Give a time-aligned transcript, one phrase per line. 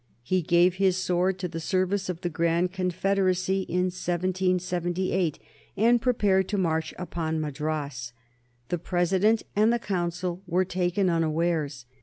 [0.23, 5.37] He gave his sword to the service of the Grand Confederacy in 1778
[5.77, 8.11] and prepared to march upon Madras.
[8.69, 11.85] The President and the Council were taken unawares.